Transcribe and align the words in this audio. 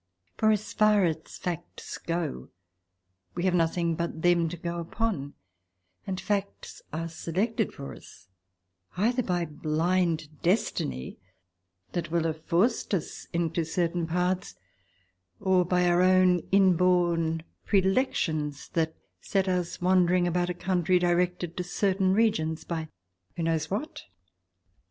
For, 0.35 0.49
as 0.49 0.73
far 0.73 1.05
as 1.05 1.37
facts 1.37 1.99
go, 1.99 2.49
we 3.35 3.43
have 3.43 3.53
nothing 3.53 3.93
but 3.93 4.23
them 4.23 4.49
to 4.49 4.57
go 4.57 4.79
upon; 4.79 5.35
and 6.07 6.19
facts 6.19 6.81
are 6.91 7.07
selected 7.07 7.71
for 7.71 7.93
us 7.93 8.27
either 8.97 9.21
by 9.21 9.45
blind 9.45 10.41
Destiny 10.41 11.19
that 11.91 12.09
will 12.09 12.23
have 12.23 12.43
forced 12.45 12.95
us 12.95 13.25
into 13.31 13.63
certain 13.63 14.07
paths, 14.07 14.55
or 15.39 15.63
by 15.63 15.87
our 15.87 16.01
own 16.01 16.39
inborn 16.51 17.43
predilections 17.67 18.69
that 18.69 18.95
set 19.19 19.47
us 19.47 19.81
wandering 19.81 20.25
about 20.27 20.49
a 20.49 20.55
country, 20.55 20.97
directed 20.97 21.55
to 21.57 21.63
certain 21.63 22.15
regions 22.15 22.63
by 22.63 22.87
who 23.37 23.43
knows 23.43 23.69
what 23.69 24.01